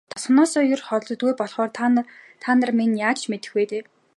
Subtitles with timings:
[0.13, 3.83] Тосгоноосоо ер холддоггүй болохоор та минь ч яаж мэдэх вэ дээ.